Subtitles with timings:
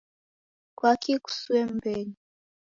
[0.77, 2.17] kwaki kusue m'mbenyu?